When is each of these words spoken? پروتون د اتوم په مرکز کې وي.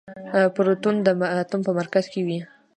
پروتون 0.55 0.95
د 1.05 1.07
اتوم 1.41 1.61
په 1.67 1.71
مرکز 1.79 2.05
کې 2.11 2.21
وي. 2.27 2.39